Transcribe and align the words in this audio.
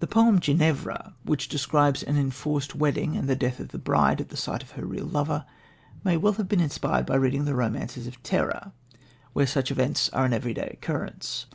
The 0.00 0.06
poem 0.06 0.38
Ginevra, 0.38 1.14
which 1.24 1.48
describes 1.48 2.02
an 2.02 2.18
enforced 2.18 2.74
wedding 2.74 3.16
and 3.16 3.26
the 3.26 3.34
death 3.34 3.58
of 3.58 3.68
the 3.68 3.78
bride 3.78 4.20
at 4.20 4.28
the 4.28 4.36
sight 4.36 4.62
of 4.62 4.72
her 4.72 4.84
real 4.84 5.06
lover, 5.06 5.46
may 6.04 6.18
well 6.18 6.34
have 6.34 6.46
been 6.46 6.60
inspired 6.60 7.06
by 7.06 7.14
reading 7.16 7.46
the 7.46 7.54
romances 7.54 8.06
of 8.06 8.22
terror, 8.22 8.72
where 9.32 9.46
such 9.46 9.70
events 9.70 10.10
are 10.10 10.26
an 10.26 10.34
everyday 10.34 10.68
occurrence. 10.74 11.44